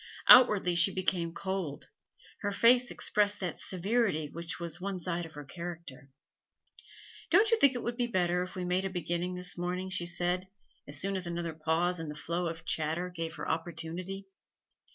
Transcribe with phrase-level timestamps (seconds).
[0.27, 1.87] Outwardly she became cold;
[2.39, 6.09] her face expressed that severity which was one side of her character.
[7.29, 10.07] 'Don't you think it would be better if we made a beginning this morning?' she
[10.07, 10.47] said,
[10.87, 14.27] as soon as another pause in the flow of chatter gave her opportunity.